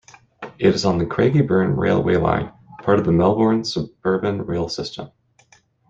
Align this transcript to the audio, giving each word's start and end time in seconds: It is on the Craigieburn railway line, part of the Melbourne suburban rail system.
It 0.57 0.73
is 0.73 0.83
on 0.83 0.97
the 0.97 1.05
Craigieburn 1.05 1.77
railway 1.77 2.15
line, 2.15 2.51
part 2.81 2.97
of 2.97 3.05
the 3.05 3.11
Melbourne 3.11 3.63
suburban 3.63 4.43
rail 4.47 4.67
system. 4.67 5.11